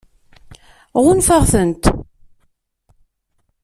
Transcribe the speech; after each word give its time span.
Ɣunfaɣ-tent. 1.03 1.83